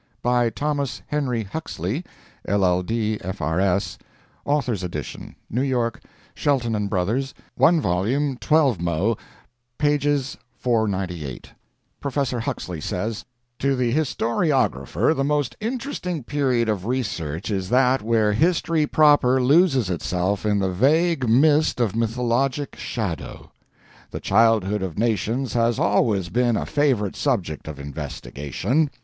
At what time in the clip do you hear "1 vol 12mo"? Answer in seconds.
7.53-9.19